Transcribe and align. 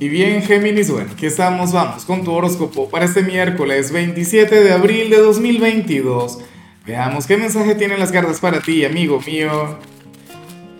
Y 0.00 0.08
bien, 0.08 0.42
Géminis, 0.42 0.90
bueno, 0.90 1.10
aquí 1.12 1.26
estamos, 1.26 1.74
vamos 1.74 2.06
con 2.06 2.24
tu 2.24 2.32
horóscopo 2.32 2.88
para 2.88 3.04
este 3.04 3.22
miércoles 3.22 3.92
27 3.92 4.64
de 4.64 4.72
abril 4.72 5.10
de 5.10 5.18
2022. 5.18 6.38
Veamos 6.86 7.26
qué 7.26 7.36
mensaje 7.36 7.74
tienen 7.74 7.98
las 7.98 8.10
cartas 8.10 8.40
para 8.40 8.60
ti, 8.60 8.82
amigo 8.86 9.20
mío. 9.26 9.76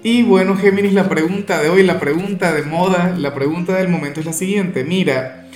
Y 0.03 0.23
bueno, 0.23 0.57
Géminis, 0.57 0.95
la 0.95 1.11
pregunta 1.11 1.61
de 1.61 1.69
hoy, 1.69 1.83
la 1.83 2.01
pregunta 2.01 2.55
de 2.55 2.63
moda, 2.63 3.15
la 3.19 3.35
pregunta 3.35 3.77
del 3.77 3.89
momento 3.89 4.21
es 4.21 4.27
la 4.27 4.33
siguiente. 4.33 4.85
Mira, 4.85 5.51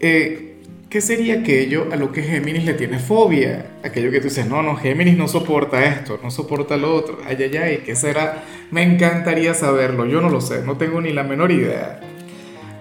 eh, 0.00 0.56
¿qué 0.88 1.02
sería 1.02 1.40
aquello 1.40 1.88
a 1.92 1.96
lo 1.96 2.10
que 2.10 2.22
Géminis 2.22 2.64
le 2.64 2.72
tiene 2.72 2.98
fobia? 3.00 3.66
Aquello 3.82 4.10
que 4.10 4.20
tú 4.20 4.28
dices, 4.28 4.46
no, 4.46 4.62
no, 4.62 4.76
Géminis 4.76 5.18
no 5.18 5.28
soporta 5.28 5.84
esto, 5.84 6.18
no 6.22 6.30
soporta 6.30 6.78
lo 6.78 6.94
otro. 6.94 7.18
Ay, 7.26 7.36
ay, 7.38 7.56
ay, 7.58 7.82
¿qué 7.84 7.96
será? 7.96 8.44
Me 8.70 8.82
encantaría 8.82 9.52
saberlo, 9.52 10.06
yo 10.06 10.22
no 10.22 10.30
lo 10.30 10.40
sé, 10.40 10.62
no 10.62 10.78
tengo 10.78 11.02
ni 11.02 11.12
la 11.12 11.22
menor 11.22 11.52
idea. 11.52 12.00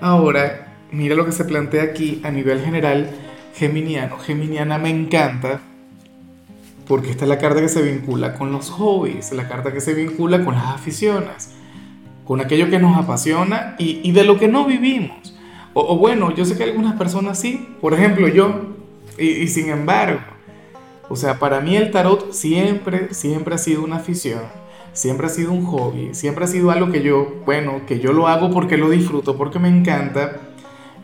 Ahora, 0.04 0.68
mira 0.92 1.16
lo 1.16 1.26
que 1.26 1.32
se 1.32 1.46
plantea 1.46 1.84
aquí 1.84 2.20
a 2.26 2.30
nivel 2.30 2.60
general 2.60 3.10
geminiano. 3.56 4.18
Geminiana 4.18 4.78
me 4.78 4.90
encanta 4.90 5.62
porque 6.90 7.10
esta 7.10 7.24
es 7.24 7.30
la 7.30 7.38
carta 7.38 7.62
que 7.62 7.70
se 7.70 7.82
vincula 7.82 8.34
con 8.34 8.52
los 8.52 8.70
hobbies, 8.70 9.32
la 9.32 9.48
carta 9.48 9.72
que 9.72 9.80
se 9.80 9.94
vincula 9.94 10.44
con 10.44 10.56
las 10.56 10.66
aficiones, 10.66 11.52
con 12.26 12.42
aquello 12.42 12.70
que 12.70 12.80
nos 12.80 12.98
apasiona 12.98 13.78
y, 13.80 14.12
de 14.12 14.26
lo 14.26 14.38
que 14.38 14.50
no 14.50 14.66
vivimos. 14.66 15.38
O, 15.74 15.98
bueno, 15.98 16.36
yo 16.36 16.44
sé 16.44 16.58
que 16.58 16.66
algunas 16.66 16.98
personas 16.98 17.40
sí, 17.40 17.66
por 17.80 17.94
ejemplo 17.94 18.28
yo, 18.28 18.76
y, 19.18 19.48
sin 19.48 19.70
embargo, 19.70 20.20
o 21.08 21.16
sea, 21.16 21.40
para 21.40 21.62
mí 21.62 21.78
el 21.78 21.92
tarot 21.92 22.34
siempre, 22.34 23.14
siempre 23.14 23.56
ha 23.56 23.58
sido 23.58 23.82
una 23.82 23.96
afición 23.96 24.42
siempre 24.94 25.28
ha 25.28 25.30
sido 25.30 25.52
un 25.52 25.66
hobby, 25.66 26.14
siempre 26.14 26.46
ha 26.46 26.48
sido 26.48 26.72
algo 26.72 26.92
que 26.92 27.02
yo, 27.02 27.42
bueno, 27.46 27.82
que 27.86 28.00
yo 28.00 28.14
lo 28.14 28.28
hago 28.28 28.50
porque 28.52 28.78
lo 28.78 28.90
disfruto, 28.90 29.36
porque 29.36 29.60
me 29.60 29.68
encanta. 29.68 30.38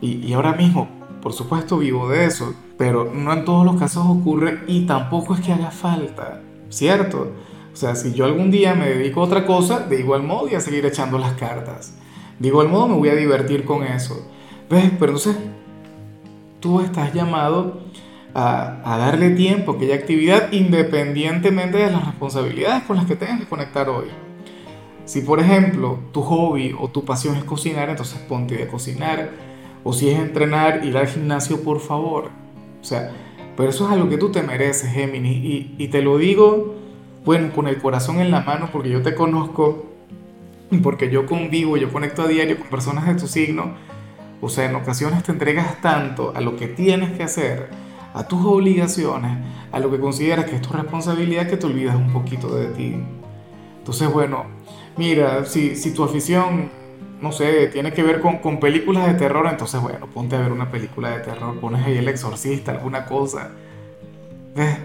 Y, 0.00 0.32
ahora 0.32 0.54
mismo, 0.54 0.88
por 1.20 1.34
supuesto, 1.34 1.78
vivo 1.78 2.08
de 2.08 2.24
eso, 2.24 2.54
pero 2.78 3.12
no 3.12 3.32
en 3.32 3.44
todos 3.44 3.66
los 3.66 3.76
casos 3.76 4.06
ocurre 4.08 4.60
y 4.66 4.86
tampoco 4.86 5.34
es 5.34 5.40
que 5.40 5.52
haga 5.52 5.70
falta, 5.70 6.40
¿cierto? 6.70 7.32
O 7.72 7.76
sea, 7.76 7.94
si 7.94 8.14
yo 8.14 8.24
algún 8.24 8.50
día 8.50 8.74
me 8.74 8.88
dedico 8.88 9.20
a 9.20 9.24
otra 9.24 9.44
cosa, 9.44 9.80
de 9.80 10.00
igual 10.00 10.22
modo 10.22 10.42
voy 10.42 10.54
a 10.54 10.60
seguir 10.60 10.86
echando 10.86 11.18
las 11.18 11.34
cartas. 11.34 11.94
De 12.38 12.48
igual 12.48 12.68
modo 12.68 12.88
me 12.88 12.94
voy 12.94 13.10
a 13.10 13.14
divertir 13.14 13.64
con 13.64 13.82
eso. 13.84 14.26
¿Ves? 14.70 14.90
Pero 14.98 15.12
entonces, 15.12 15.36
tú 16.60 16.80
estás 16.80 17.12
llamado 17.12 17.80
a, 18.34 18.96
darle 18.98 19.30
tiempo 19.30 19.72
a 19.72 19.74
aquella 19.76 19.94
actividad 19.94 20.52
independientemente 20.52 21.78
de 21.78 21.90
las 21.90 22.06
responsabilidades 22.06 22.84
con 22.84 22.96
las 22.96 23.06
que 23.06 23.16
tengas 23.16 23.40
que 23.40 23.46
conectar 23.46 23.88
hoy. 23.88 24.06
Si 25.04 25.22
por 25.22 25.40
ejemplo 25.40 25.98
tu 26.12 26.22
hobby 26.22 26.74
o 26.78 26.88
tu 26.88 27.04
pasión 27.04 27.36
es 27.36 27.44
cocinar, 27.44 27.88
entonces 27.88 28.18
ponte 28.28 28.62
a 28.62 28.68
cocinar. 28.68 29.30
O 29.82 29.92
si 29.92 30.10
es 30.10 30.18
entrenar, 30.18 30.84
ir 30.84 30.96
al 30.96 31.08
gimnasio, 31.08 31.62
por 31.62 31.80
favor. 31.80 32.30
O 32.80 32.84
sea, 32.84 33.10
pero 33.56 33.70
eso 33.70 33.86
es 33.86 33.92
algo 33.92 34.08
que 34.08 34.18
tú 34.18 34.30
te 34.30 34.42
mereces, 34.42 34.92
Géminis. 34.92 35.42
Y, 35.42 35.74
y 35.78 35.88
te 35.88 36.02
lo 36.02 36.18
digo, 36.18 36.74
bueno, 37.24 37.50
con 37.52 37.66
el 37.66 37.78
corazón 37.78 38.20
en 38.20 38.30
la 38.30 38.42
mano, 38.42 38.68
porque 38.70 38.90
yo 38.90 39.02
te 39.02 39.14
conozco 39.14 39.86
porque 40.82 41.10
yo 41.10 41.26
convivo, 41.26 41.76
yo 41.76 41.92
conecto 41.92 42.22
a 42.22 42.28
diario 42.28 42.58
con 42.58 42.68
personas 42.68 43.06
de 43.06 43.14
tu 43.14 43.26
signo. 43.26 43.74
O 44.40 44.48
sea, 44.48 44.66
en 44.66 44.76
ocasiones 44.76 45.22
te 45.22 45.32
entregas 45.32 45.80
tanto 45.80 46.32
a 46.34 46.40
lo 46.40 46.56
que 46.56 46.68
tienes 46.68 47.16
que 47.16 47.24
hacer 47.24 47.68
a 48.14 48.24
tus 48.26 48.44
obligaciones, 48.44 49.38
a 49.72 49.78
lo 49.78 49.90
que 49.90 50.00
consideras 50.00 50.46
que 50.46 50.56
es 50.56 50.62
tu 50.62 50.72
responsabilidad, 50.72 51.48
que 51.48 51.56
te 51.56 51.66
olvidas 51.66 51.96
un 51.96 52.12
poquito 52.12 52.54
de 52.54 52.66
ti. 52.68 53.02
Entonces, 53.78 54.12
bueno, 54.12 54.44
mira, 54.96 55.44
si, 55.44 55.76
si 55.76 55.92
tu 55.94 56.04
afición, 56.04 56.70
no 57.20 57.32
sé, 57.32 57.68
tiene 57.68 57.92
que 57.92 58.02
ver 58.02 58.20
con, 58.20 58.38
con, 58.38 58.60
películas 58.60 59.06
de 59.06 59.14
terror, 59.14 59.46
entonces, 59.48 59.80
bueno, 59.80 60.06
ponte 60.06 60.36
a 60.36 60.40
ver 60.40 60.52
una 60.52 60.70
película 60.70 61.10
de 61.10 61.20
terror, 61.20 61.58
pones 61.60 61.84
ahí 61.84 61.98
el 61.98 62.08
exorcista, 62.08 62.72
alguna 62.72 63.06
cosa. 63.06 63.50
¿Ves? 64.54 64.78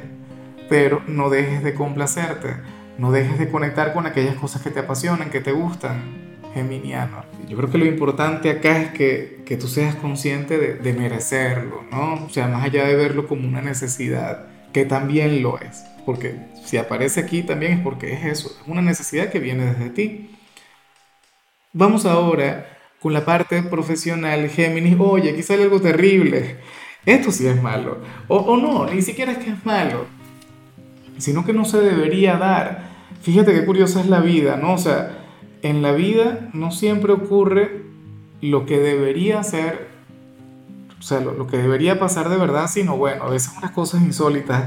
Pero 0.70 1.02
no 1.08 1.30
dejes 1.30 1.64
de 1.64 1.74
complacerte, 1.74 2.56
no 2.98 3.12
dejes 3.12 3.40
de 3.40 3.50
conectar 3.50 3.94
con 3.94 4.06
aquellas 4.06 4.36
cosas 4.36 4.62
que 4.62 4.72
te 4.72 4.80
apasionan, 4.80 5.30
que 5.30 5.42
te 5.42 5.52
gustan 5.52 6.25
geminiano. 6.56 7.26
Yo 7.50 7.58
creo 7.58 7.70
que 7.70 7.78
lo 7.78 7.86
importante 7.86 8.50
acá 8.50 8.82
es 8.82 8.92
que, 8.92 9.44
que 9.46 9.58
tú 9.58 9.68
seas 9.68 9.94
consciente 9.96 10.58
de, 10.58 10.94
merecerlo, 10.94 11.84
¿no? 11.92 12.26
O 12.26 12.30
sea, 12.30 12.48
más 12.48 12.64
allá 12.64 12.86
de 12.86 12.96
verlo 12.96 13.28
como 13.28 13.46
una 13.46 13.62
necesidad, 13.62 14.48
que 14.72 14.86
también 14.86 15.44
lo 15.44 15.60
es, 15.60 15.84
porque 16.06 16.36
si 16.64 16.78
aparece 16.78 17.20
aquí 17.20 17.44
también 17.44 17.74
es 17.74 17.80
porque 17.82 18.14
es 18.14 18.26
eso, 18.26 18.48
es 18.50 18.68
una 18.68 18.82
necesidad 18.82 19.30
que 19.30 19.40
viene 19.40 19.66
desde 19.66 19.90
ti. 19.90 20.32
Vamos 21.74 22.06
ahora 22.06 22.66
con 23.02 23.12
la 23.12 23.26
parte 23.26 23.62
profesional, 23.64 24.50
Géminis, 24.50 24.96
oye, 24.98 25.32
aquí 25.32 25.44
sale 25.44 25.64
algo 25.64 25.82
terrible, 25.82 26.56
esto 27.06 27.34
sí 27.34 27.48
es 27.48 27.62
malo, 27.62 28.00
o, 28.30 28.38
o 28.38 28.56
no, 28.56 28.86
ni 28.90 29.02
siquiera 29.02 29.34
es 29.34 29.40
que 29.40 29.52
es 29.52 29.66
malo, 29.66 30.06
sino 31.18 31.44
que 31.46 31.52
no 31.52 31.66
se 31.66 31.82
debería 31.82 32.38
dar. 32.38 32.96
Fíjate 33.22 33.54
qué 33.54 33.66
curiosa 33.66 34.00
es 34.00 34.08
la 34.08 34.22
vida, 34.22 34.56
¿no? 34.56 34.74
O 34.74 34.78
sea, 34.78 35.25
en 35.66 35.82
la 35.82 35.94
vida 35.94 36.48
no 36.54 36.70
siempre 36.70 37.12
ocurre 37.12 37.82
lo 38.40 38.68
que 38.68 38.78
debería 38.78 39.42
ser, 39.42 39.88
o 41.00 41.02
sea, 41.02 41.22
lo, 41.22 41.48
que 41.48 41.58
debería 41.58 42.00
pasar 42.00 42.30
de 42.30 42.38
verdad, 42.38 42.68
sino 42.68 42.98
bueno, 42.98 43.24
a 43.24 43.30
veces 43.32 43.52
unas 43.58 43.72
cosas 43.72 44.04
insólitas. 44.04 44.64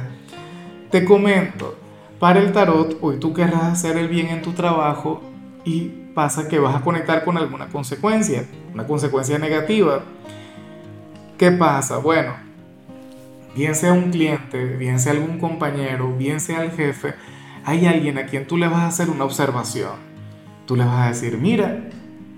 Te 0.90 1.04
comento, 1.04 1.76
para 2.18 2.40
el 2.40 2.50
tarot, 2.50 2.98
hoy 3.00 3.18
tú 3.20 3.32
querrás 3.32 3.62
hacer 3.62 3.96
el 3.96 4.08
bien 4.08 4.26
en 4.26 4.42
tu 4.42 4.54
trabajo 4.54 5.22
y 5.64 5.84
pasa 6.16 6.48
que 6.48 6.58
vas 6.58 6.74
a 6.74 6.80
conectar 6.80 7.24
con 7.24 7.36
alguna 7.36 7.68
consecuencia, 7.68 8.44
una 8.74 8.84
consecuencia 8.84 9.38
negativa. 9.38 10.02
¿Qué 11.38 11.52
pasa? 11.52 11.98
Bueno, 11.98 12.32
bien 13.54 13.76
sea 13.76 13.92
un 13.92 14.10
cliente, 14.10 14.64
bien 14.76 14.98
sea 14.98 15.12
algún 15.12 15.38
compañero, 15.38 16.12
bien 16.16 16.40
sea 16.40 16.64
el 16.64 16.72
jefe, 16.72 17.14
hay 17.64 17.86
alguien 17.86 18.18
a 18.18 18.26
quien 18.26 18.48
tú 18.48 18.56
le 18.56 18.66
vas 18.66 18.80
a 18.80 18.86
hacer 18.88 19.10
una 19.10 19.22
observación 19.22 20.07
Tú 20.68 20.76
le 20.76 20.84
vas 20.84 21.06
a 21.06 21.08
decir, 21.08 21.38
mira, 21.38 21.88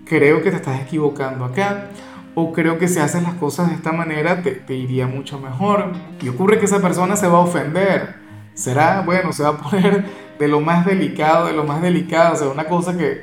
creo 0.05 0.41
que 0.41 0.51
te 0.51 0.57
estás 0.57 0.81
equivocando 0.81 1.45
acá, 1.45 1.89
o 2.37 2.53
creo 2.53 2.79
que 2.79 2.87
si 2.87 3.01
haces 3.01 3.25
las 3.25 3.35
cosas 3.35 3.71
de 3.71 3.75
esta 3.75 3.91
manera 3.91 4.41
te, 4.41 4.73
iría 4.73 5.09
mucho 5.09 5.41
mejor. 5.41 5.87
Y 6.23 6.29
ocurre 6.29 6.61
que 6.61 6.67
esa 6.67 6.81
persona 6.81 7.17
se 7.17 7.27
va 7.27 7.39
a 7.39 7.41
ofender. 7.41 8.15
Será, 8.55 9.01
bueno, 9.01 9.33
se 9.33 9.43
va 9.43 9.49
a 9.49 9.57
poner 9.71 10.05
de 10.39 10.47
lo 10.47 10.61
más 10.61 10.87
delicado, 10.87 11.49
de 11.49 11.55
lo 11.55 11.65
más 11.65 11.83
delicado, 11.83 12.35
o 12.35 12.37
sea, 12.37 12.49
una 12.51 12.67
cosa 12.67 12.97
que, 12.97 13.23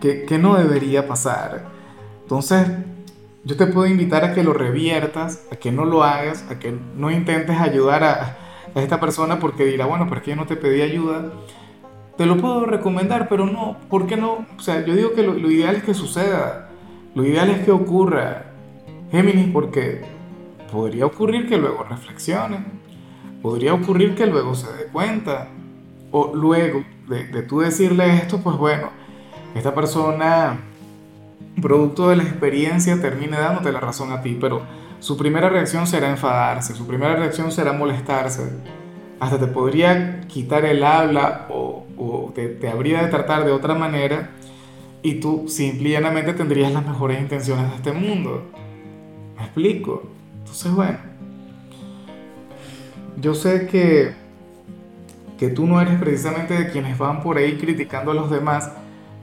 que, 0.00 0.38
no 0.38 0.58
debería 0.58 1.06
pasar. 1.06 1.66
Entonces, 2.22 2.66
yo 3.44 3.56
te 3.56 3.68
puedo 3.68 3.86
invitar 3.86 4.24
a 4.24 4.34
que 4.34 4.42
lo 4.42 4.54
reviertas, 4.54 5.44
a 5.52 5.54
que 5.54 5.70
no 5.70 5.84
lo 5.84 6.02
hagas, 6.02 6.44
a 6.50 6.58
que 6.58 6.76
no 6.96 7.12
intentes 7.12 7.60
ayudar 7.60 8.02
a, 8.02 8.38
esta 8.74 8.98
persona 8.98 9.38
porque 9.38 9.64
dirá, 9.64 9.86
bueno, 9.86 10.12
es 10.12 10.22
que 10.22 10.30
yo 10.30 10.36
no 10.36 10.46
te 10.46 10.56
pedí 10.56 10.82
ayuda 10.82 11.30
te 12.16 12.26
lo 12.26 12.36
puedo 12.36 12.66
recomendar, 12.66 13.28
pero 13.28 13.46
no, 13.46 13.76
¿por 13.88 14.06
qué 14.06 14.16
no? 14.16 14.46
O 14.56 14.60
sea, 14.60 14.84
yo 14.84 14.94
digo 14.94 15.12
que 15.12 15.22
lo, 15.22 15.50
ideal 15.50 15.76
es 15.76 15.82
que 15.82 15.94
suceda, 15.94 16.68
lo 17.14 17.24
ideal 17.24 17.50
es 17.50 17.64
que 17.64 17.70
ocurra. 17.70 18.46
Géminis, 19.10 19.48
porque 19.52 20.02
podría 20.70 21.06
ocurrir 21.06 21.48
que 21.48 21.58
luego 21.58 21.84
reflexione, 21.84 22.64
podría 23.42 23.74
ocurrir 23.74 24.14
que 24.14 24.26
luego 24.26 24.54
se 24.54 24.72
dé 24.72 24.86
cuenta, 24.86 25.48
o 26.10 26.34
luego 26.34 26.84
de, 27.08 27.24
de 27.24 27.42
tú 27.42 27.60
decirle 27.60 28.14
esto, 28.16 28.38
pues 28.38 28.56
bueno, 28.56 28.90
esta 29.54 29.74
persona, 29.74 30.58
producto 31.60 32.08
de 32.08 32.16
la 32.16 32.22
experiencia, 32.22 33.00
termine 33.00 33.38
dándote 33.38 33.72
la 33.72 33.80
razón 33.80 34.12
a 34.12 34.22
ti, 34.22 34.38
pero 34.40 34.62
su 34.98 35.16
primera 35.16 35.48
reacción 35.48 35.86
será 35.86 36.08
enfadarse, 36.10 36.74
su 36.74 36.86
primera 36.86 37.16
reacción 37.16 37.50
será 37.52 37.72
molestarse, 37.72 38.50
hasta 39.22 39.38
te 39.38 39.46
podría 39.46 40.20
quitar 40.28 40.64
el 40.64 40.82
habla 40.82 41.46
o 41.48 41.82
o 41.96 42.32
te, 42.34 42.68
habría 42.68 43.02
de 43.02 43.08
tratar 43.08 43.44
de 43.44 43.52
otra 43.52 43.74
manera 43.74 44.30
y 45.02 45.14
tú 45.14 45.44
simple 45.48 45.90
y 45.90 45.92
llanamente 45.92 46.32
tendrías 46.32 46.72
las 46.72 46.86
mejores 46.86 47.20
intenciones 47.20 47.70
de 47.70 47.76
este 47.76 47.92
mundo. 47.92 48.44
¿Me 49.36 49.44
explico? 49.44 50.02
Entonces, 50.38 50.72
bueno, 50.72 50.98
yo 53.20 53.34
sé 53.34 53.66
que, 53.66 54.14
que 55.38 55.48
tú 55.48 55.66
no 55.66 55.80
eres 55.80 55.98
precisamente 55.98 56.54
de 56.54 56.70
quienes 56.70 56.98
van 56.98 57.22
por 57.22 57.36
ahí 57.36 57.56
criticando 57.56 58.12
a 58.12 58.14
los 58.14 58.30
demás. 58.30 58.70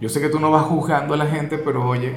Yo 0.01 0.09
sé 0.09 0.21
que 0.21 0.29
tú 0.29 0.39
no 0.39 0.51
vas 0.51 0.63
juzgando 0.63 1.13
a 1.13 1.18
la 1.18 1.25
gente, 1.25 1.57
pero 1.57 1.88
oye, 1.88 2.13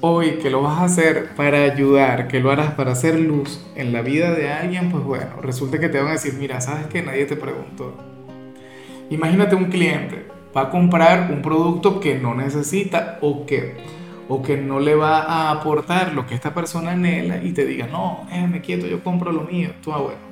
hoy 0.00 0.38
que 0.38 0.50
lo 0.50 0.62
vas 0.62 0.78
a 0.78 0.84
hacer 0.84 1.30
para 1.36 1.64
ayudar, 1.64 2.28
que 2.28 2.40
lo 2.40 2.50
harás 2.50 2.72
para 2.74 2.92
hacer 2.92 3.18
luz 3.18 3.64
en 3.76 3.92
la 3.92 4.02
vida 4.02 4.32
de 4.32 4.50
alguien, 4.50 4.90
pues 4.90 5.04
bueno, 5.04 5.40
resulta 5.42 5.78
que 5.78 5.88
te 5.88 5.98
van 5.98 6.08
a 6.08 6.12
decir, 6.12 6.34
mira, 6.34 6.60
sabes 6.60 6.86
que 6.86 7.02
nadie 7.02 7.26
te 7.26 7.36
preguntó 7.36 7.96
Imagínate 9.10 9.56
un 9.56 9.64
cliente, 9.64 10.26
va 10.56 10.62
a 10.62 10.70
comprar 10.70 11.32
un 11.32 11.42
producto 11.42 11.98
que 11.98 12.16
no 12.16 12.34
necesita 12.34 13.18
o 13.20 13.44
que, 13.44 13.74
o 14.28 14.40
que 14.40 14.56
no 14.56 14.78
le 14.78 14.94
va 14.94 15.22
a 15.22 15.50
aportar 15.50 16.14
lo 16.14 16.26
que 16.26 16.36
esta 16.36 16.54
persona 16.54 16.92
anhela 16.92 17.42
y 17.42 17.52
te 17.52 17.66
diga, 17.66 17.88
no, 17.88 18.24
déjame 18.30 18.60
quieto, 18.60 18.86
yo 18.86 19.02
compro 19.02 19.32
lo 19.32 19.42
mío. 19.42 19.70
Tú, 19.82 19.92
ah, 19.92 19.98
bueno. 19.98 20.30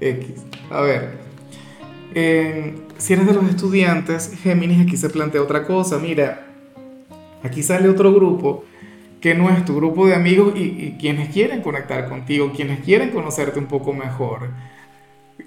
X. 0.00 0.46
A 0.70 0.80
ver, 0.80 1.18
si 2.96 3.12
eres 3.12 3.26
de 3.26 3.34
los 3.34 3.44
estudiantes, 3.44 4.32
Géminis, 4.42 4.80
aquí 4.80 4.96
se 4.96 5.10
plantea 5.10 5.42
otra 5.42 5.64
cosa. 5.64 5.98
Mira, 5.98 6.45
aquí 7.46 7.62
sale 7.62 7.88
otro 7.88 8.12
grupo 8.12 8.64
que 9.20 9.34
no 9.34 9.50
es 9.50 9.64
tu 9.64 9.74
grupo 9.74 10.06
de 10.06 10.14
amigos 10.14 10.54
y, 10.56 10.96
quienes 11.00 11.30
quieren 11.30 11.62
conectar 11.62 12.08
contigo, 12.08 12.52
quienes 12.54 12.80
quieren 12.80 13.10
conocerte 13.10 13.58
un 13.58 13.66
poco 13.66 13.92
mejor. 13.92 14.50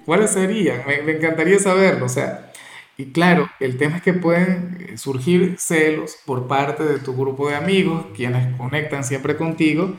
¿Cuáles 0.06 0.32
serían? 0.32 0.82
Me, 0.88 1.02
me 1.04 1.14
encantaría 1.14 1.60
saberlo. 1.60 2.06
O 2.06 2.10
sea, 2.10 2.52
y 2.98 3.12
claro, 3.14 3.50
el 3.62 3.78
tema 3.78 3.98
es 3.98 4.02
que 4.02 4.12
pueden 4.12 4.98
surgir 4.98 5.56
celos 5.58 6.18
por 6.26 6.48
parte 6.48 6.84
de 6.84 7.00
tu 7.00 7.16
grupo 7.16 7.48
de 7.48 7.56
amigos, 7.56 8.08
quienes 8.16 8.54
conectan 8.58 9.06
siempre 9.06 9.38
contigo, 9.38 9.94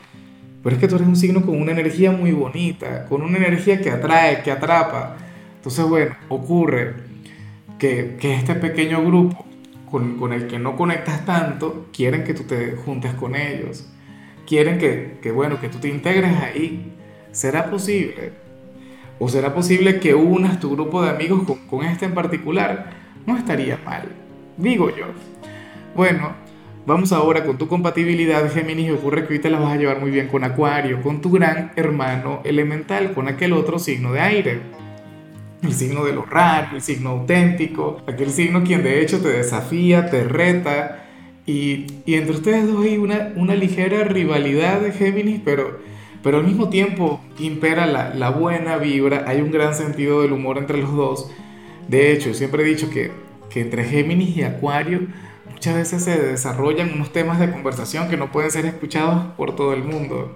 pero 0.61 0.75
es 0.75 0.79
que 0.79 0.87
tú 0.87 0.95
eres 0.95 1.07
un 1.07 1.15
signo 1.15 1.43
con 1.43 1.59
una 1.59 1.71
energía 1.71 2.11
muy 2.11 2.31
bonita, 2.31 3.05
con 3.07 3.23
una 3.23 3.37
energía 3.37 3.81
que 3.81 3.89
atrae, 3.89 4.43
que 4.43 4.51
atrapa. 4.51 5.17
Entonces, 5.55 5.83
bueno, 5.85 6.15
ocurre 6.29 6.93
que, 7.79 8.17
que 8.19 8.35
este 8.35 8.53
pequeño 8.53 9.03
grupo 9.03 9.47
con, 9.91 10.33
el 10.33 10.47
que 10.47 10.57
no 10.57 10.75
conectas 10.75 11.25
tanto, 11.25 11.87
quieren 11.93 12.23
que 12.23 12.33
tú 12.33 12.43
te 12.43 12.77
juntes 12.77 13.13
con 13.13 13.35
ellos. 13.35 13.87
Quieren 14.47 14.77
que, 14.79 15.19
que, 15.21 15.31
bueno, 15.31 15.59
que 15.59 15.69
tú 15.69 15.77
te 15.79 15.89
integres 15.89 16.35
ahí. 16.37 16.93
¿Será 17.31 17.69
posible? 17.69 18.33
¿O 19.19 19.29
será 19.29 19.53
posible 19.53 19.99
que 19.99 20.15
unas 20.15 20.59
tu 20.59 20.71
grupo 20.71 21.03
de 21.03 21.11
amigos 21.11 21.43
con, 21.43 21.59
con 21.67 21.85
este 21.85 22.05
en 22.05 22.13
particular? 22.13 22.89
No 23.25 23.37
estaría 23.37 23.77
mal, 23.85 24.07
digo 24.57 24.89
yo. 24.89 25.05
Bueno, 25.95 26.33
Vamos 26.83 27.11
ahora 27.11 27.45
con 27.45 27.59
tu 27.59 27.67
compatibilidad, 27.67 28.51
Géminis, 28.51 28.91
ocurre 28.91 29.27
que 29.27 29.35
hoy 29.35 29.39
te 29.39 29.51
la 29.51 29.59
vas 29.59 29.73
a 29.73 29.75
llevar 29.75 29.99
muy 29.99 30.09
bien 30.09 30.27
con 30.27 30.43
Acuario, 30.43 31.03
con 31.03 31.21
tu 31.21 31.29
gran 31.29 31.71
hermano 31.75 32.41
elemental, 32.43 33.13
con 33.13 33.27
aquel 33.27 33.53
otro 33.53 33.77
signo 33.77 34.13
de 34.13 34.19
aire. 34.19 34.61
El 35.63 35.73
signo 35.73 36.03
de 36.05 36.13
lo 36.13 36.23
raro, 36.23 36.75
el 36.75 36.81
signo 36.81 37.11
auténtico, 37.11 38.01
aquel 38.07 38.31
signo 38.31 38.63
quien 38.63 38.83
de 38.83 39.01
hecho 39.01 39.21
te 39.21 39.29
desafía, 39.29 40.09
te 40.09 40.23
reta. 40.23 41.05
Y, 41.45 41.85
y 42.05 42.15
entre 42.15 42.35
ustedes 42.35 42.67
dos 42.67 42.83
hay 42.83 42.97
una, 42.97 43.31
una 43.35 43.55
ligera 43.55 44.03
rivalidad 44.03 44.79
de 44.79 44.91
Géminis, 44.91 45.41
pero, 45.43 45.79
pero 46.23 46.37
al 46.37 46.45
mismo 46.45 46.69
tiempo 46.69 47.21
impera 47.39 47.85
la, 47.85 48.13
la 48.13 48.29
buena 48.29 48.77
vibra, 48.77 49.25
hay 49.27 49.41
un 49.41 49.51
gran 49.51 49.75
sentido 49.75 50.21
del 50.21 50.33
humor 50.33 50.57
entre 50.57 50.77
los 50.77 50.95
dos. 50.95 51.31
De 51.87 52.11
hecho, 52.11 52.33
siempre 52.33 52.63
he 52.63 52.65
dicho 52.65 52.89
que, 52.89 53.11
que 53.49 53.61
entre 53.61 53.83
Géminis 53.83 54.37
y 54.37 54.43
Acuario 54.43 55.01
muchas 55.51 55.75
veces 55.75 56.03
se 56.03 56.19
desarrollan 56.19 56.93
unos 56.93 57.11
temas 57.11 57.39
de 57.39 57.51
conversación 57.51 58.09
que 58.09 58.17
no 58.17 58.31
pueden 58.31 58.49
ser 58.49 58.65
escuchados 58.65 59.25
por 59.35 59.55
todo 59.55 59.73
el 59.73 59.83
mundo, 59.83 60.35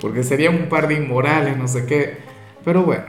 porque 0.00 0.22
serían 0.22 0.54
un 0.54 0.68
par 0.68 0.88
de 0.88 0.94
inmorales, 0.94 1.56
no 1.56 1.68
sé 1.68 1.86
qué. 1.86 2.18
Pero 2.64 2.82
bueno, 2.82 3.04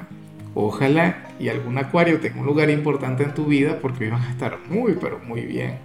ojalá 0.53 1.29
y 1.39 1.49
algún 1.49 1.77
acuario 1.77 2.19
tenga 2.19 2.39
un 2.39 2.45
lugar 2.45 2.69
importante 2.69 3.23
en 3.23 3.33
tu 3.33 3.45
vida 3.45 3.79
porque 3.81 4.05
hoy 4.05 4.11
a 4.11 4.29
estar 4.29 4.57
muy, 4.69 4.97
pero 4.99 5.19
muy 5.19 5.41
bien. 5.41 5.79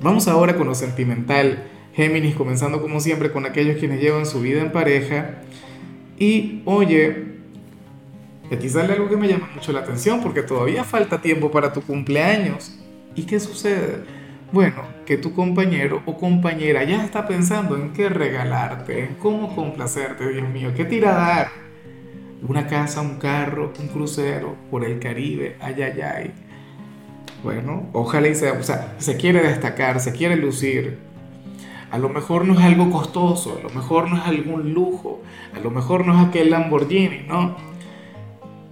Vamos 0.00 0.28
ahora 0.28 0.56
con 0.56 0.66
lo 0.66 0.74
sentimental. 0.74 1.64
Géminis, 1.94 2.34
comenzando 2.34 2.80
como 2.80 3.00
siempre 3.00 3.30
con 3.30 3.44
aquellos 3.44 3.76
quienes 3.76 4.00
llevan 4.00 4.26
su 4.26 4.40
vida 4.40 4.62
en 4.62 4.72
pareja. 4.72 5.42
Y 6.18 6.62
oye, 6.64 7.26
aquí 8.50 8.68
sale 8.68 8.94
algo 8.94 9.08
que 9.08 9.16
me 9.16 9.28
llama 9.28 9.50
mucho 9.54 9.72
la 9.72 9.80
atención 9.80 10.20
porque 10.22 10.42
todavía 10.42 10.84
falta 10.84 11.20
tiempo 11.20 11.50
para 11.50 11.72
tu 11.72 11.82
cumpleaños. 11.82 12.78
¿Y 13.14 13.24
qué 13.24 13.38
sucede? 13.38 14.04
Bueno, 14.52 14.82
que 15.06 15.16
tu 15.16 15.34
compañero 15.34 16.02
o 16.04 16.16
compañera 16.16 16.84
ya 16.84 17.04
está 17.04 17.26
pensando 17.26 17.76
en 17.76 17.92
qué 17.92 18.08
regalarte, 18.08 19.04
en 19.04 19.14
cómo 19.14 19.54
complacerte, 19.54 20.28
Dios 20.28 20.48
mío, 20.48 20.72
qué 20.76 20.84
dar? 21.00 21.48
Una 22.48 22.66
casa, 22.66 23.00
un 23.00 23.18
carro, 23.18 23.72
un 23.78 23.88
crucero 23.88 24.56
por 24.70 24.84
el 24.84 24.98
Caribe, 24.98 25.56
ay, 25.60 25.82
ay, 25.82 26.00
ay. 26.00 26.32
Bueno, 27.44 27.88
ojalá 27.92 28.28
y 28.28 28.34
sea, 28.34 28.52
o 28.52 28.62
sea, 28.62 28.94
se 28.98 29.16
quiere 29.16 29.42
destacar, 29.42 30.00
se 30.00 30.12
quiere 30.12 30.36
lucir. 30.36 30.98
A 31.90 31.98
lo 31.98 32.08
mejor 32.08 32.46
no 32.46 32.54
es 32.54 32.60
algo 32.64 32.90
costoso, 32.90 33.58
a 33.58 33.62
lo 33.62 33.70
mejor 33.70 34.10
no 34.10 34.16
es 34.16 34.24
algún 34.24 34.72
lujo, 34.72 35.20
a 35.54 35.60
lo 35.60 35.70
mejor 35.70 36.06
no 36.06 36.18
es 36.18 36.28
aquel 36.28 36.50
Lamborghini, 36.50 37.24
¿no? 37.28 37.56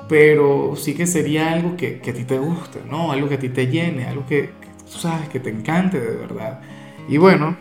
Pero 0.08 0.74
sí 0.76 0.94
que 0.94 1.06
sería 1.06 1.52
algo 1.52 1.76
que, 1.76 2.00
que 2.00 2.10
a 2.10 2.14
ti 2.14 2.24
te 2.24 2.38
guste, 2.38 2.80
¿no? 2.88 3.12
Algo 3.12 3.28
que 3.28 3.34
a 3.34 3.38
ti 3.38 3.50
te 3.50 3.66
llene, 3.66 4.06
algo 4.06 4.26
que, 4.26 4.50
tú 4.90 4.98
sabes, 4.98 5.28
que 5.28 5.38
te 5.38 5.50
encante 5.50 6.00
de 6.00 6.16
verdad. 6.16 6.60
Y 7.08 7.18
bueno, 7.18 7.56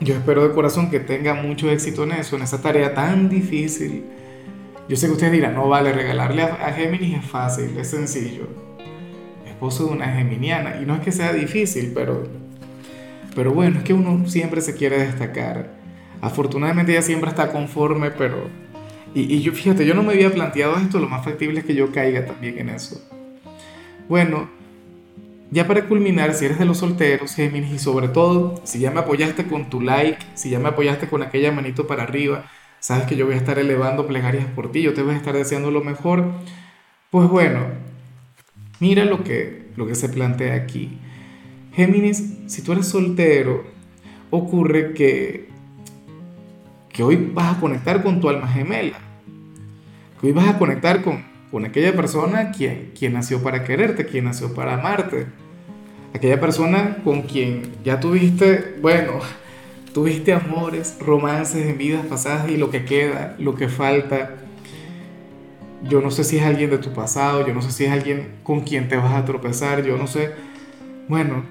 yo 0.00 0.14
espero 0.14 0.46
de 0.46 0.54
corazón 0.54 0.90
que 0.90 1.00
tenga 1.00 1.34
mucho 1.34 1.70
éxito 1.70 2.04
en 2.04 2.12
eso, 2.12 2.36
en 2.36 2.42
esa 2.42 2.60
tarea 2.60 2.94
tan 2.94 3.28
difícil. 3.28 4.04
Yo 4.88 4.96
sé 4.96 5.06
que 5.06 5.12
ustedes 5.12 5.32
dirán, 5.32 5.54
no 5.54 5.68
vale, 5.68 5.92
regalarle 5.92 6.42
a, 6.42 6.72
Géminis 6.72 7.18
es 7.18 7.24
fácil, 7.24 7.76
es 7.76 7.90
sencillo. 7.90 8.48
Esposo 9.46 9.86
de 9.86 9.92
una 9.92 10.06
geminiana. 10.06 10.80
Y 10.80 10.86
no 10.86 10.94
es 10.94 11.00
que 11.00 11.10
sea 11.10 11.32
difícil, 11.32 11.92
pero, 11.94 12.24
pero 13.34 13.52
bueno, 13.52 13.78
es 13.78 13.84
que 13.84 13.94
uno 13.94 14.28
siempre 14.28 14.60
se 14.60 14.74
quiere 14.74 14.98
destacar. 14.98 15.70
Afortunadamente 16.20 16.92
ella 16.92 17.02
siempre 17.02 17.30
está 17.30 17.50
conforme, 17.50 18.10
pero... 18.12 18.48
Y, 19.14 19.34
y 19.34 19.42
yo, 19.42 19.52
fíjate, 19.52 19.86
yo 19.86 19.94
no 19.94 20.02
me 20.02 20.12
había 20.12 20.30
planteado 20.30 20.76
esto, 20.76 21.00
lo 21.00 21.08
más 21.08 21.24
factible 21.24 21.60
es 21.60 21.66
que 21.66 21.74
yo 21.74 21.90
caiga 21.90 22.26
también 22.26 22.58
en 22.58 22.68
eso. 22.68 23.00
Bueno, 24.08 24.48
ya 25.50 25.66
para 25.66 25.86
culminar, 25.86 26.34
si 26.34 26.44
eres 26.44 26.58
de 26.58 26.64
los 26.64 26.78
solteros, 26.78 27.34
Géminis, 27.34 27.72
y 27.72 27.78
sobre 27.78 28.08
todo, 28.08 28.60
si 28.64 28.78
ya 28.78 28.90
me 28.90 29.00
apoyaste 29.00 29.46
con 29.46 29.70
tu 29.70 29.80
like, 29.80 30.18
si 30.34 30.50
ya 30.50 30.58
me 30.58 30.68
apoyaste 30.68 31.08
con 31.08 31.22
aquella 31.22 31.50
manito 31.50 31.86
para 31.86 32.02
arriba, 32.02 32.44
sabes 32.86 33.08
que 33.08 33.16
yo 33.16 33.26
voy 33.26 33.34
a 33.34 33.38
estar 33.38 33.58
elevando 33.58 34.06
plegarias 34.06 34.46
por 34.46 34.70
ti, 34.70 34.80
yo 34.80 34.94
te 34.94 35.02
voy 35.02 35.14
a 35.14 35.16
estar 35.16 35.34
deseando 35.34 35.72
lo 35.72 35.82
mejor. 35.82 36.24
Pues 37.10 37.28
bueno, 37.28 37.66
mira 38.78 39.04
lo 39.04 39.24
que, 39.24 39.70
lo 39.74 39.88
que 39.88 39.96
se 39.96 40.08
plantea 40.08 40.54
aquí. 40.54 40.96
Géminis, 41.74 42.34
si 42.46 42.62
tú 42.62 42.70
eres 42.70 42.86
soltero, 42.86 43.64
ocurre 44.30 44.94
que, 44.94 45.48
que 46.90 47.02
hoy 47.02 47.16
vas 47.34 47.56
a 47.56 47.60
conectar 47.60 48.04
con 48.04 48.20
tu 48.20 48.28
alma 48.28 48.46
gemela, 48.46 48.98
que 50.20 50.28
hoy 50.28 50.32
vas 50.32 50.46
a 50.46 50.56
conectar 50.56 51.02
con, 51.02 51.24
con 51.50 51.64
aquella 51.64 51.92
persona 51.96 52.52
quien, 52.52 52.92
quien 52.96 53.14
nació 53.14 53.42
para 53.42 53.64
quererte, 53.64 54.06
quien 54.06 54.26
nació 54.26 54.54
para 54.54 54.74
amarte. 54.74 55.26
Aquella 56.14 56.38
persona 56.38 56.98
con 57.02 57.22
quien 57.22 57.62
ya 57.82 57.98
tuviste, 57.98 58.76
bueno, 58.80 59.14
tuviste 59.96 60.34
amores, 60.34 60.94
romances 61.00 61.64
en 61.66 61.78
vidas 61.78 62.04
pasadas 62.04 62.50
y 62.50 62.58
lo 62.58 62.68
que 62.68 62.84
queda, 62.84 63.34
lo 63.38 63.54
que 63.54 63.70
falta. 63.70 64.36
Yo 65.88 66.02
no 66.02 66.10
sé 66.10 66.22
si 66.22 66.36
es 66.36 66.42
alguien 66.42 66.68
de 66.68 66.76
tu 66.76 66.92
pasado, 66.92 67.46
yo 67.46 67.54
no 67.54 67.62
sé 67.62 67.72
si 67.72 67.86
es 67.86 67.90
alguien 67.90 68.34
con 68.42 68.60
quien 68.60 68.90
te 68.90 68.96
vas 68.98 69.14
a 69.14 69.24
tropezar, 69.24 69.86
yo 69.86 69.96
no 69.96 70.06
sé. 70.06 70.32
Bueno, 71.08 71.44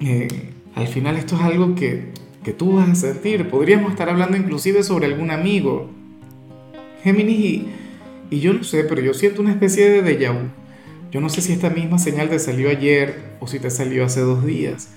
eh, 0.00 0.26
al 0.74 0.88
final 0.88 1.14
esto 1.14 1.36
es 1.36 1.42
algo 1.42 1.76
que, 1.76 2.08
que 2.42 2.52
tú 2.52 2.78
vas 2.78 2.88
a 2.88 2.94
sentir. 2.96 3.48
Podríamos 3.48 3.92
estar 3.92 4.08
hablando 4.08 4.36
inclusive 4.36 4.82
sobre 4.82 5.06
algún 5.06 5.30
amigo. 5.30 5.88
Géminis 7.04 7.38
y 7.38 7.68
y 8.28 8.40
yo 8.40 8.54
no 8.54 8.64
sé, 8.64 8.82
pero 8.82 9.00
yo 9.00 9.14
siento 9.14 9.40
una 9.40 9.52
especie 9.52 9.88
de 9.88 10.02
déjà 10.02 10.32
vu. 10.32 10.48
Yo 11.12 11.20
no 11.20 11.28
sé 11.28 11.42
si 11.42 11.52
esta 11.52 11.70
misma 11.70 12.00
señal 12.00 12.28
te 12.28 12.40
salió 12.40 12.70
ayer 12.70 13.36
o 13.38 13.46
si 13.46 13.60
te 13.60 13.70
salió 13.70 14.04
hace 14.04 14.18
dos 14.18 14.44
días. 14.44 14.88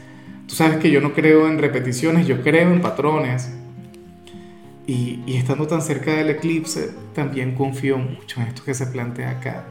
Tú 0.49 0.55
sabes 0.55 0.77
que 0.77 0.89
yo 0.89 0.99
no 0.99 1.13
creo 1.13 1.47
en 1.47 1.59
repeticiones, 1.59 2.25
yo 2.25 2.41
creo 2.41 2.73
en 2.73 2.81
patrones. 2.81 3.51
Y, 4.87 5.21
estando 5.27 5.67
tan 5.67 5.83
cerca 5.83 6.15
del 6.15 6.31
eclipse, 6.31 6.89
también 7.13 7.53
confío 7.53 7.99
mucho 7.99 8.41
en 8.41 8.47
esto 8.47 8.63
que 8.65 8.73
se 8.73 8.87
plantea 8.87 9.29
acá. 9.29 9.65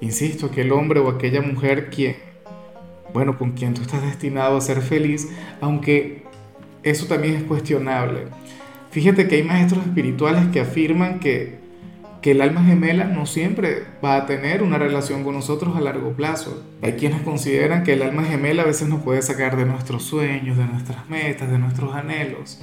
Insisto, 0.00 0.46
aquel 0.46 0.72
hombre 0.72 0.98
o 0.98 1.10
aquella 1.10 1.42
mujer 1.42 1.90
quien, 1.90 2.16
bueno, 3.12 3.36
con 3.36 3.52
quien 3.52 3.74
tú 3.74 3.82
estás 3.82 4.00
destinado 4.00 4.56
a 4.56 4.62
ser 4.62 4.80
feliz, 4.80 5.28
aunque 5.60 6.22
eso 6.82 7.04
también 7.04 7.34
es 7.34 7.42
cuestionable. 7.42 8.28
Fíjate 8.92 9.28
que 9.28 9.36
hay 9.36 9.42
maestros 9.42 9.84
espirituales 9.84 10.46
que 10.46 10.60
afirman 10.60 11.20
que 11.20 11.58
que 12.22 12.30
el 12.30 12.40
alma 12.40 12.62
gemela 12.62 13.04
no 13.04 13.26
siempre 13.26 13.82
va 14.02 14.16
a 14.16 14.26
tener 14.26 14.62
una 14.62 14.78
relación 14.78 15.24
con 15.24 15.34
nosotros 15.34 15.76
a 15.76 15.80
largo 15.80 16.12
plazo. 16.12 16.62
Hay 16.80 16.92
quienes 16.92 17.20
consideran 17.22 17.82
que 17.82 17.94
el 17.94 18.02
alma 18.02 18.22
gemela 18.22 18.62
a 18.62 18.66
veces 18.66 18.88
nos 18.88 19.02
puede 19.02 19.20
sacar 19.22 19.56
de 19.56 19.66
nuestros 19.66 20.04
sueños, 20.04 20.56
de 20.56 20.64
nuestras 20.64 21.10
metas, 21.10 21.50
de 21.50 21.58
nuestros 21.58 21.92
anhelos. 21.92 22.62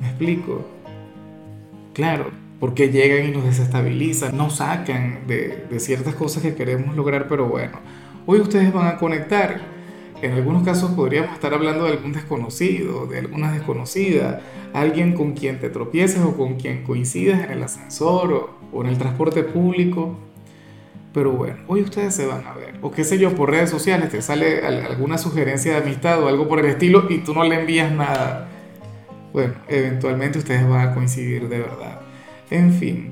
¿Me 0.00 0.08
explico? 0.08 0.66
Claro, 1.92 2.30
porque 2.58 2.88
llegan 2.88 3.28
y 3.28 3.30
nos 3.30 3.44
desestabilizan, 3.44 4.34
nos 4.34 4.56
sacan 4.56 5.26
de, 5.26 5.66
de 5.70 5.78
ciertas 5.78 6.14
cosas 6.14 6.42
que 6.42 6.54
queremos 6.54 6.96
lograr, 6.96 7.28
pero 7.28 7.48
bueno, 7.48 7.78
hoy 8.24 8.40
ustedes 8.40 8.72
van 8.72 8.86
a 8.86 8.96
conectar. 8.96 9.71
En 10.22 10.32
algunos 10.34 10.62
casos 10.62 10.92
podríamos 10.92 11.34
estar 11.34 11.52
hablando 11.52 11.84
de 11.84 11.90
algún 11.90 12.12
desconocido, 12.12 13.06
de 13.06 13.18
alguna 13.18 13.52
desconocida, 13.52 14.40
alguien 14.72 15.14
con 15.14 15.32
quien 15.32 15.58
te 15.58 15.68
tropieces 15.68 16.20
o 16.20 16.36
con 16.36 16.54
quien 16.54 16.84
coincidas 16.84 17.42
en 17.44 17.50
el 17.50 17.62
ascensor 17.62 18.32
o, 18.32 18.50
o 18.72 18.82
en 18.82 18.90
el 18.90 18.98
transporte 18.98 19.42
público. 19.42 20.16
Pero 21.12 21.32
bueno, 21.32 21.56
hoy 21.66 21.82
ustedes 21.82 22.14
se 22.14 22.26
van 22.26 22.46
a 22.46 22.54
ver. 22.54 22.74
O 22.82 22.92
qué 22.92 23.02
sé 23.02 23.18
yo, 23.18 23.34
por 23.34 23.50
redes 23.50 23.68
sociales 23.68 24.10
te 24.10 24.22
sale 24.22 24.64
alguna 24.64 25.18
sugerencia 25.18 25.72
de 25.72 25.78
amistad 25.78 26.22
o 26.22 26.28
algo 26.28 26.48
por 26.48 26.60
el 26.60 26.66
estilo 26.66 27.06
y 27.10 27.18
tú 27.18 27.34
no 27.34 27.42
le 27.42 27.60
envías 27.60 27.90
nada. 27.92 28.48
Bueno, 29.32 29.54
eventualmente 29.68 30.38
ustedes 30.38 30.68
van 30.68 30.88
a 30.88 30.94
coincidir 30.94 31.48
de 31.48 31.58
verdad. 31.58 32.00
En 32.48 32.72
fin. 32.72 33.11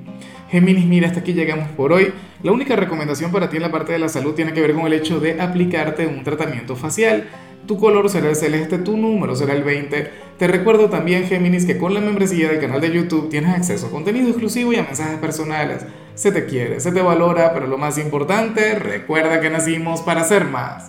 Géminis, 0.50 0.84
mira, 0.84 1.06
hasta 1.06 1.20
aquí 1.20 1.32
llegamos 1.32 1.68
por 1.70 1.92
hoy. 1.92 2.12
La 2.42 2.50
única 2.50 2.74
recomendación 2.74 3.30
para 3.30 3.48
ti 3.48 3.56
en 3.56 3.62
la 3.62 3.70
parte 3.70 3.92
de 3.92 4.00
la 4.00 4.08
salud 4.08 4.34
tiene 4.34 4.52
que 4.52 4.60
ver 4.60 4.74
con 4.74 4.84
el 4.86 4.94
hecho 4.94 5.20
de 5.20 5.40
aplicarte 5.40 6.08
un 6.08 6.24
tratamiento 6.24 6.74
facial. 6.74 7.28
tu 7.66 7.76
color 7.78 8.10
será 8.10 8.30
el 8.30 8.34
celeste, 8.34 8.78
tu 8.78 8.96
número 8.96 9.36
será 9.36 9.52
el 9.52 9.62
20. 9.62 10.10
Te 10.38 10.48
recuerdo 10.48 10.90
también, 10.90 11.24
Géminis, 11.24 11.66
que 11.66 11.78
con 11.78 11.94
la 11.94 12.00
membresía 12.00 12.48
del 12.48 12.58
canal 12.58 12.80
de 12.80 12.90
YouTube 12.90 13.28
tienes 13.28 13.54
acceso 13.54 13.86
a 13.86 13.90
contenido 13.90 14.28
exclusivo 14.28 14.72
y 14.72 14.76
a 14.76 14.82
mensajes 14.82 15.18
personales. 15.18 15.86
Se 16.14 16.32
te 16.32 16.46
quiere, 16.46 16.80
se 16.80 16.90
te 16.90 17.00
valora, 17.00 17.54
pero 17.54 17.68
lo 17.68 17.78
más 17.78 17.98
importante, 17.98 18.76
recuerda 18.76 19.40
que 19.40 19.50
nacimos 19.50 20.00
para 20.00 20.24
ser 20.24 20.46
más. 20.46 20.88